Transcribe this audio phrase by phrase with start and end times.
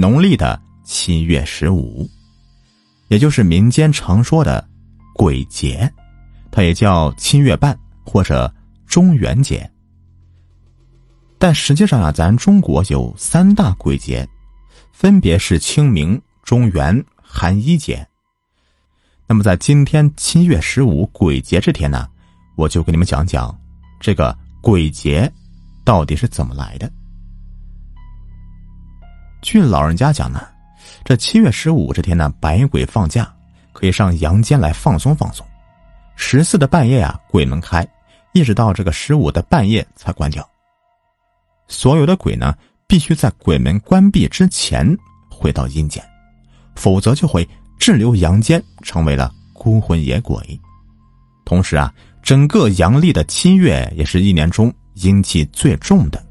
[0.00, 2.08] 农历的七月十五，
[3.08, 4.66] 也就是民间常说的
[5.14, 5.92] 鬼节，
[6.50, 8.50] 它也叫七月半或者
[8.86, 9.70] 中元节。
[11.38, 14.26] 但实际上啊，咱中国有三大鬼节，
[14.90, 18.06] 分别是清明、中元、寒衣节。
[19.26, 22.08] 那么在今天七月十五鬼节这天呢，
[22.56, 23.54] 我就给你们讲讲
[24.00, 25.30] 这个鬼节
[25.84, 26.90] 到底是怎么来的。
[29.42, 30.46] 据老人家讲呢，
[31.04, 33.32] 这七月十五这天呢，百鬼放假，
[33.72, 35.46] 可以上阳间来放松放松。
[36.14, 37.86] 十四的半夜啊，鬼门开，
[38.32, 40.46] 一直到这个十五的半夜才关掉。
[41.68, 42.54] 所有的鬼呢，
[42.86, 44.86] 必须在鬼门关闭之前
[45.30, 46.04] 回到阴间，
[46.74, 47.48] 否则就会
[47.78, 50.38] 滞留阳间，成为了孤魂野鬼。
[51.46, 56.22] 同时啊，整个阳历的七月也是一年中阴气最重的，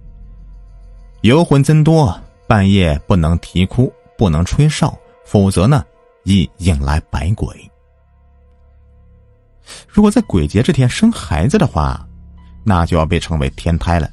[1.21, 2.15] 游魂增多。
[2.49, 5.85] 半夜不能啼哭，不能吹哨，否则呢，
[6.23, 7.55] 易引来百鬼。
[9.87, 12.03] 如果在鬼节这天生孩子的话，
[12.63, 14.09] 那就要被称为天胎了。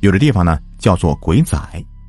[0.00, 1.56] 有的地方呢叫做鬼仔，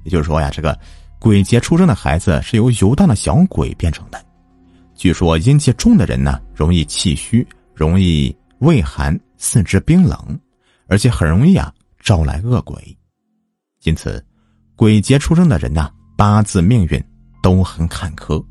[0.06, 0.76] 也就是说呀，这个
[1.20, 4.20] 鬼节出生的孩子是由游荡的小鬼变成的。
[4.95, 10.17] 据说阴气重的人呢，容易气虚，容易畏寒，四肢冰冷，
[10.88, 12.98] 而且很容易啊招来恶鬼，
[13.83, 14.26] 因此。
[14.80, 17.04] 鬼节出生的人呐，八字命运
[17.44, 18.42] 都很坎坷。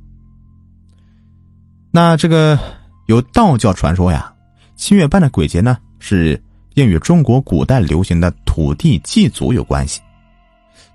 [1.91, 2.59] 那这个
[3.07, 4.31] 有道教传说呀，
[4.77, 6.39] 七月半的鬼节呢，是
[6.75, 10.03] 应与中国古代流行的土地祭祖有关系。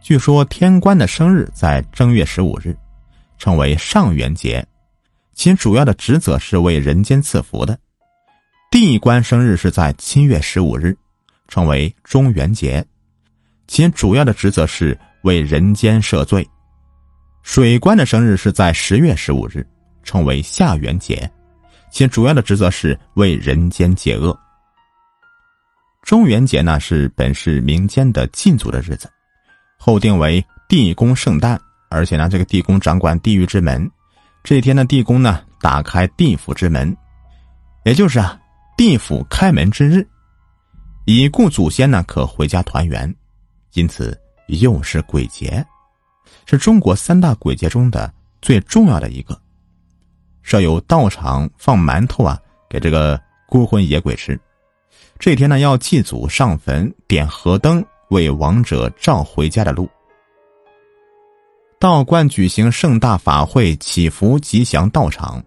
[0.01, 2.77] 据说天官的生日在正月十五日，
[3.39, 4.63] 称为上元节，
[5.33, 7.73] 其主要的职责是为人间赐福的；
[8.69, 10.95] 地官生日是在七月十五日，
[11.47, 12.85] 称为中元节，
[13.65, 14.95] 其主要的职责是。
[15.23, 16.47] 为人间赦罪，
[17.41, 19.65] 水官的生日是在十月十五日，
[20.03, 21.29] 称为下元节，
[21.91, 24.37] 其主要的职责是为人间解厄。
[26.01, 29.09] 中元节呢是本市民间的祭祖的日子，
[29.77, 31.59] 后定为地宫圣诞，
[31.89, 33.89] 而且呢这个地宫掌管地狱之门，
[34.43, 36.95] 这一天的地宫呢打开地府之门，
[37.85, 38.37] 也就是啊
[38.75, 40.05] 地府开门之日，
[41.05, 43.13] 已故祖先呢可回家团圆，
[43.73, 44.19] 因此。
[44.47, 45.65] 又是鬼节，
[46.45, 48.11] 是中国三大鬼节中的
[48.41, 49.39] 最重要的一个。
[50.41, 52.37] 设有道场放馒头啊，
[52.69, 54.39] 给这个孤魂野鬼吃。
[55.17, 59.89] 这天呢，要祭祖、上坟、点河灯，为亡者照回家的路。
[61.79, 64.89] 道观举行盛大法会，祈福吉祥。
[64.89, 65.41] 道场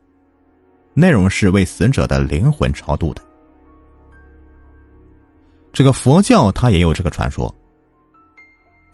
[0.94, 3.22] 内容是为死者的灵魂超度的。
[5.72, 7.54] 这个佛教它也有这个传说。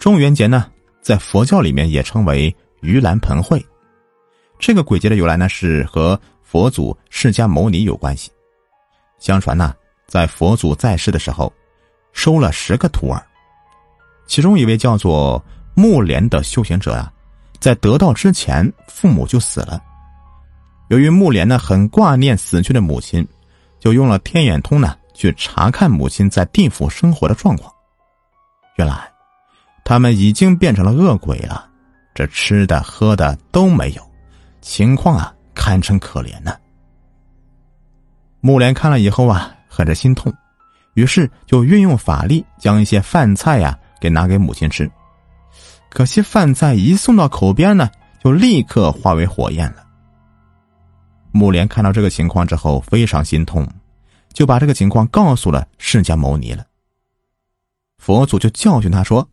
[0.02, 0.66] 中元节呢，
[1.00, 3.64] 在佛教里面也称为盂兰盆会。
[4.58, 8.28] 这个鬼节的由来呢，是和佛祖释迦牟尼有关系。
[9.20, 9.72] 相传呢，
[10.08, 11.52] 在佛祖在世的时候，
[12.12, 13.24] 收了十个徒儿，
[14.26, 15.40] 其中一位叫做
[15.72, 17.12] 木莲的修行者啊，
[17.60, 19.80] 在得道之前，父母就死了。
[20.88, 23.24] 由于木莲呢很挂念死去的母亲，
[23.78, 27.72] 就用了天眼通呢去查看母亲在地府生活的状况。
[28.74, 29.11] 原来。
[29.84, 31.68] 他们已经变成了恶鬼了，
[32.14, 34.10] 这吃的喝的都没有，
[34.60, 36.56] 情况啊堪称可怜呢。
[38.40, 40.32] 木莲看了以后啊，很是心痛，
[40.94, 44.90] 于是就运用法力将一些饭菜呀给拿给母亲吃。
[45.90, 47.90] 可惜饭菜一送到口边呢，
[48.22, 49.84] 就立刻化为火焰了。
[51.32, 53.66] 木莲看到这个情况之后非常心痛，
[54.32, 56.64] 就把这个情况告诉了释迦牟尼了。
[57.98, 59.28] 佛祖就教训他说。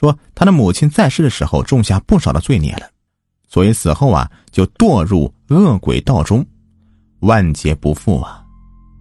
[0.00, 2.88] 说他的母亲在世的时候种下不少的罪孽了，
[3.46, 6.42] 所以死后啊就堕入恶鬼道中，
[7.18, 8.42] 万劫不复啊！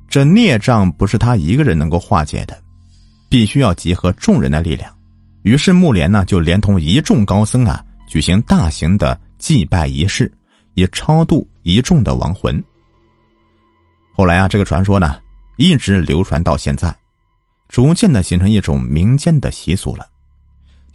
[0.10, 2.62] 这孽障不是他一个人能够化解的，
[3.30, 4.94] 必须要集合众人的力量。
[5.44, 10.30] 于是木莲呢就连同一众高僧啊举行大型的祭拜仪式，
[10.74, 12.62] 以超度一众的亡魂。
[14.14, 15.18] 后来啊这个传说呢
[15.56, 16.94] 一直流传到现在，
[17.70, 20.06] 逐渐的形成一种民间的习俗了。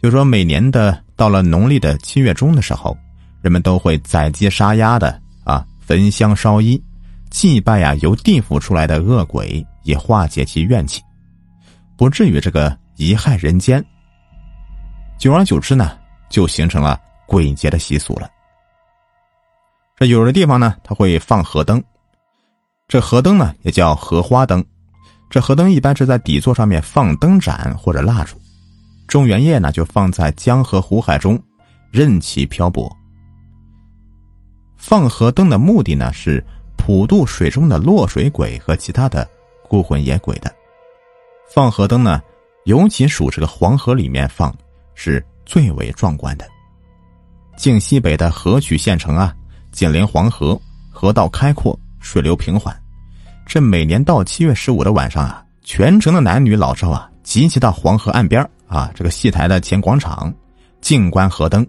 [0.05, 2.95] 就说每年的到了农历的七月中的时候，
[3.41, 6.79] 人们都会宰鸡杀鸭的啊，焚香烧衣，
[7.31, 11.01] 祭拜呀由地府出来的恶鬼，以化解其怨气，
[11.97, 13.83] 不至于这个贻害人间。
[15.17, 15.97] 久而久之呢，
[16.29, 18.29] 就形成了鬼节的习俗了。
[19.97, 21.83] 这有的地方呢，它会放河灯，
[22.87, 24.63] 这河灯呢也叫荷花灯，
[25.31, 28.39] 这河灯一般是在底座上面放灯盏或者蜡烛。
[29.07, 31.41] 中元夜呢，就放在江河湖海中，
[31.91, 32.93] 任其漂泊，
[34.75, 36.43] 放河灯的目的呢是
[36.75, 39.27] 普渡水中的落水鬼和其他的
[39.67, 40.53] 孤魂野鬼的。
[41.47, 42.21] 放河灯呢，
[42.65, 44.53] 尤其属这个黄河里面放，
[44.95, 46.45] 是最为壮观的。
[47.55, 49.33] 晋西北的河曲县城啊，
[49.71, 50.59] 紧邻黄河，
[50.89, 52.75] 河道开阔，水流平缓。
[53.45, 60.33] 这每年到七月十五的晚上啊，全城的男女老少啊，集齐到黄河岸边啊，这个戏台的前广场，
[60.81, 61.65] 静观河灯，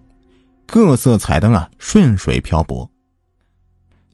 [0.66, 2.88] 各色彩灯啊，顺水漂泊。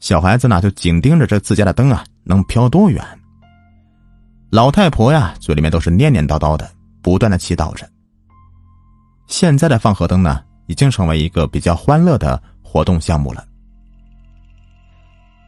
[0.00, 3.04] 小孩子呢，就紧盯着这自家的灯啊，能飘多远。
[4.50, 6.70] 老太婆呀，嘴里面都是念念叨叨的，
[7.00, 7.88] 不断的祈祷着。
[9.28, 13.46] 现在的放河灯呢，已经成为一个比较欢乐的活动项目了。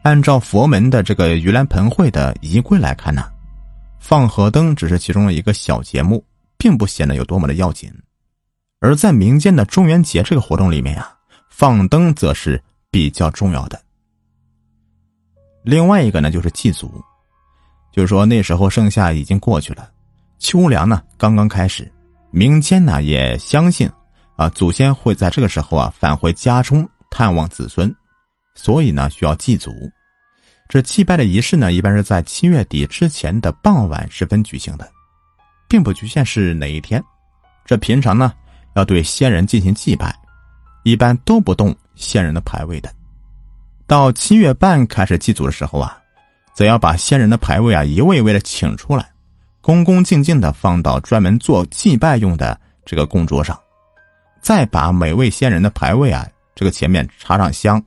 [0.01, 3.25] 按照佛门的这个盂兰盆会的仪规来看呢，
[3.99, 6.23] 放河灯只是其中的一个小节目，
[6.65, 7.93] 并不显得有多么的要紧。
[8.79, 11.15] 而在民间的中元节这个活动里面呀，
[11.47, 12.59] 放灯则是
[12.89, 13.79] 比较重要的。
[15.61, 16.91] 另外一个呢，就是祭祖。
[17.91, 19.91] 就是说，那时候盛夏已经过去了，
[20.39, 21.87] 秋凉呢刚刚开始，
[22.31, 23.87] 民间呢也相信，
[24.35, 27.95] 啊祖先会在这个时候啊返回家中探望子孙，
[28.55, 29.71] 所以呢需要祭祖。
[30.67, 34.91] 这祭拜的仪式呢，一般是在七月底之前的傍晚时分举行的，
[35.67, 37.03] 并不局限是哪一天。
[37.65, 38.33] 这平常呢
[38.75, 40.15] 要对先人进行祭拜，
[40.83, 42.89] 一般都不动先人的牌位的。
[43.87, 45.97] 到七月半开始祭祖的时候啊。
[46.55, 49.05] 则要把先人的牌位啊一位一位的请出来，
[49.59, 53.59] 恭恭敬敬的放到专门做祭拜用的这个供桌上，
[54.39, 56.25] 再把每位先人的牌位啊
[56.55, 57.83] 这个前面插上香。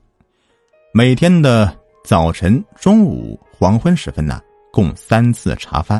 [0.93, 1.75] 每天的
[2.05, 4.39] 早晨、中午、黄昏时分呢，
[4.71, 5.99] 共三次茶饭，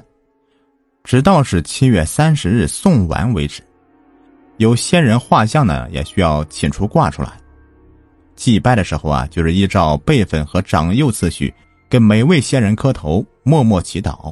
[1.10, 3.64] 直到是七月三十日送完为止。
[4.58, 7.32] 有先人画像呢，也需要请出挂出来。
[8.36, 11.52] 祭拜的时候啊，就是依照辈分和长幼次序。
[11.90, 14.32] 跟每位先人磕头，默默祈祷，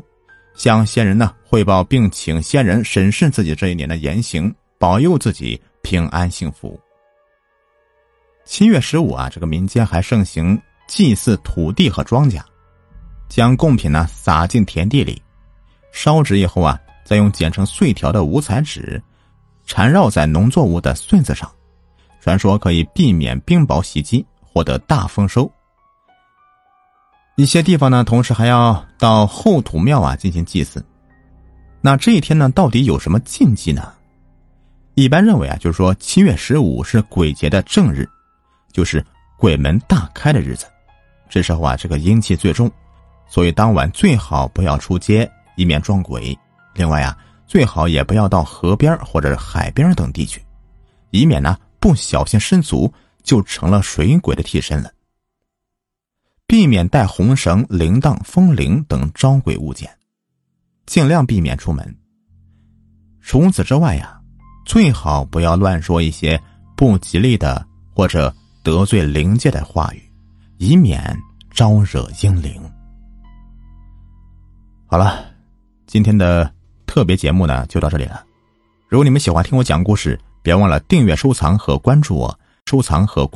[0.56, 6.80] 向先人呢汇报，并请先人审视自己这一年的言行，保佑自己平安幸福。
[8.46, 10.56] 七月十五啊，这个民间还盛行
[10.88, 12.40] 祭祀土地和庄稼，
[13.28, 15.20] 将贡品呢撒进田地里，
[15.92, 19.02] 烧纸以后啊，再用剪成碎条的五彩纸
[19.66, 21.52] 缠绕在农作物的穗子上，
[22.22, 25.52] 传说可以避免冰雹袭击，获得大丰收。
[27.36, 30.84] 一些地方呢，同时还要到后土庙啊进行祭祀。
[31.82, 33.94] 那这一天呢，到底有什么禁忌呢？
[34.96, 38.10] 一般认为啊，就是说七月十五是鬼节的正日，
[38.72, 39.06] 就是
[39.38, 40.66] 鬼门大开的日子。
[41.30, 42.72] 这时候啊，这个阴气最重，
[43.28, 46.38] 所以当晚最好不要出街，以免撞鬼。
[46.74, 50.42] 另外啊，最好也不要到河边或者海边等地去，
[51.10, 52.92] 以免呢不小心失足
[53.24, 54.90] 就成了水鬼的替身了。
[56.46, 59.90] 避免带红绳、铃铛、风铃等招鬼物件，
[60.86, 61.94] 尽量避免出门。
[63.20, 64.18] 除此之外呀，
[64.66, 66.42] 最好不要乱说一些
[66.78, 68.34] 不吉利的或者
[68.64, 70.02] 得罪灵界的话语，
[70.58, 71.14] 以免
[71.52, 72.62] 招惹阴灵。
[74.86, 75.26] 好了，
[75.88, 76.54] 今天的
[76.86, 78.24] 特别节目呢就到这里了。
[78.88, 83.28] 如果你们喜欢听我讲故事，别忘了订阅、收藏和关注我，收藏和。